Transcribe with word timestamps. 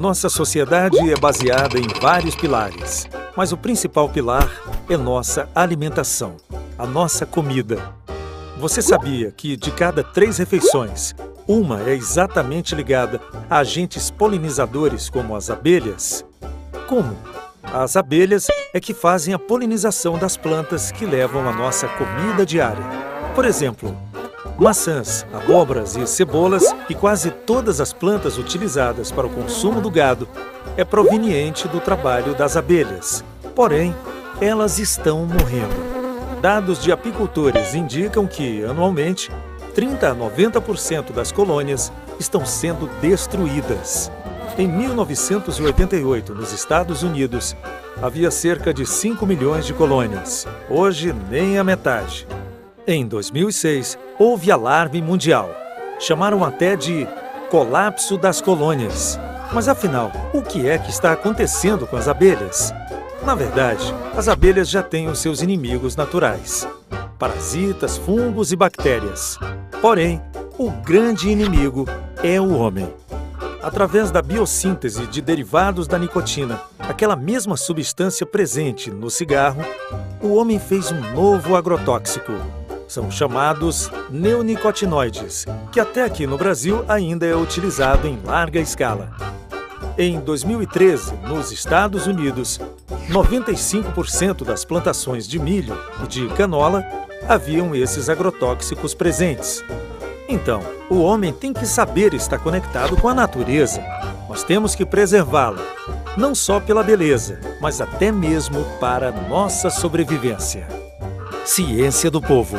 Nossa 0.00 0.30
sociedade 0.30 1.12
é 1.12 1.14
baseada 1.14 1.78
em 1.78 1.86
vários 2.00 2.34
pilares, 2.34 3.06
mas 3.36 3.52
o 3.52 3.56
principal 3.58 4.08
pilar 4.08 4.50
é 4.88 4.96
nossa 4.96 5.46
alimentação, 5.54 6.38
a 6.78 6.86
nossa 6.86 7.26
comida. 7.26 7.92
Você 8.58 8.80
sabia 8.80 9.30
que 9.30 9.58
de 9.58 9.70
cada 9.70 10.02
três 10.02 10.38
refeições, 10.38 11.14
uma 11.46 11.82
é 11.82 11.92
exatamente 11.92 12.74
ligada 12.74 13.20
a 13.50 13.58
agentes 13.58 14.10
polinizadores 14.10 15.10
como 15.10 15.36
as 15.36 15.50
abelhas? 15.50 16.24
Como? 16.88 17.14
As 17.62 17.94
abelhas 17.94 18.46
é 18.72 18.80
que 18.80 18.94
fazem 18.94 19.34
a 19.34 19.38
polinização 19.38 20.18
das 20.18 20.34
plantas 20.34 20.90
que 20.90 21.04
levam 21.04 21.46
a 21.46 21.52
nossa 21.52 21.86
comida 21.86 22.46
diária. 22.46 22.86
Por 23.34 23.44
exemplo, 23.44 23.94
maçãs, 24.60 25.26
abóboras 25.32 25.96
e 25.96 26.06
cebolas 26.06 26.74
e 26.88 26.94
quase 26.94 27.30
todas 27.30 27.80
as 27.80 27.94
plantas 27.94 28.36
utilizadas 28.36 29.10
para 29.10 29.26
o 29.26 29.30
consumo 29.30 29.80
do 29.80 29.90
gado 29.90 30.28
é 30.76 30.84
proveniente 30.84 31.66
do 31.66 31.80
trabalho 31.80 32.34
das 32.34 32.58
abelhas. 32.58 33.24
Porém, 33.56 33.96
elas 34.38 34.78
estão 34.78 35.24
morrendo. 35.24 35.90
Dados 36.42 36.82
de 36.82 36.92
apicultores 36.92 37.74
indicam 37.74 38.26
que, 38.26 38.62
anualmente, 38.64 39.30
30 39.74 40.10
a 40.10 40.14
90% 40.14 41.12
das 41.12 41.32
colônias 41.32 41.90
estão 42.18 42.44
sendo 42.44 42.86
destruídas. 43.00 44.12
Em 44.58 44.68
1988, 44.68 46.34
nos 46.34 46.52
Estados 46.52 47.02
Unidos, 47.02 47.56
havia 48.02 48.30
cerca 48.30 48.74
de 48.74 48.84
5 48.84 49.24
milhões 49.26 49.64
de 49.64 49.72
colônias. 49.72 50.46
Hoje, 50.68 51.14
nem 51.30 51.58
a 51.58 51.64
metade. 51.64 52.26
Em 52.92 53.06
2006, 53.06 53.96
houve 54.18 54.50
alarme 54.50 55.00
mundial. 55.00 55.54
Chamaram 56.00 56.42
até 56.42 56.74
de 56.74 57.06
colapso 57.48 58.18
das 58.18 58.40
colônias. 58.40 59.16
Mas 59.52 59.68
afinal, 59.68 60.10
o 60.34 60.42
que 60.42 60.68
é 60.68 60.76
que 60.76 60.90
está 60.90 61.12
acontecendo 61.12 61.86
com 61.86 61.96
as 61.96 62.08
abelhas? 62.08 62.74
Na 63.24 63.36
verdade, 63.36 63.94
as 64.16 64.26
abelhas 64.26 64.68
já 64.68 64.82
têm 64.82 65.06
os 65.06 65.20
seus 65.20 65.40
inimigos 65.40 65.94
naturais: 65.94 66.66
parasitas, 67.16 67.96
fungos 67.96 68.50
e 68.50 68.56
bactérias. 68.56 69.38
Porém, 69.80 70.20
o 70.58 70.72
grande 70.72 71.28
inimigo 71.28 71.86
é 72.24 72.40
o 72.40 72.58
homem. 72.58 72.92
Através 73.62 74.10
da 74.10 74.20
biossíntese 74.20 75.06
de 75.06 75.22
derivados 75.22 75.86
da 75.86 75.96
nicotina, 75.96 76.60
aquela 76.80 77.14
mesma 77.14 77.56
substância 77.56 78.26
presente 78.26 78.90
no 78.90 79.08
cigarro, 79.08 79.62
o 80.20 80.34
homem 80.34 80.58
fez 80.58 80.90
um 80.90 81.00
novo 81.14 81.54
agrotóxico. 81.54 82.32
São 82.90 83.08
chamados 83.08 83.88
neonicotinoides, 84.10 85.46
que 85.70 85.78
até 85.78 86.02
aqui 86.02 86.26
no 86.26 86.36
Brasil 86.36 86.84
ainda 86.88 87.24
é 87.24 87.36
utilizado 87.36 88.08
em 88.08 88.18
larga 88.24 88.58
escala. 88.58 89.12
Em 89.96 90.18
2013, 90.18 91.14
nos 91.28 91.52
Estados 91.52 92.08
Unidos, 92.08 92.58
95% 93.08 94.42
das 94.42 94.64
plantações 94.64 95.28
de 95.28 95.38
milho 95.38 95.78
e 96.02 96.08
de 96.08 96.26
canola 96.30 96.84
haviam 97.28 97.76
esses 97.76 98.08
agrotóxicos 98.08 98.92
presentes. 98.92 99.62
Então, 100.28 100.60
o 100.90 100.98
homem 101.00 101.32
tem 101.32 101.52
que 101.52 101.66
saber 101.66 102.12
estar 102.12 102.40
conectado 102.40 102.96
com 102.96 103.08
a 103.08 103.14
natureza. 103.14 103.80
Nós 104.28 104.42
temos 104.42 104.74
que 104.74 104.84
preservá-la, 104.84 105.62
não 106.16 106.34
só 106.34 106.58
pela 106.58 106.82
beleza, 106.82 107.38
mas 107.60 107.80
até 107.80 108.10
mesmo 108.10 108.64
para 108.80 109.12
nossa 109.12 109.70
sobrevivência. 109.70 110.79
Ciência 111.44 112.10
do 112.10 112.20
Povo. 112.20 112.56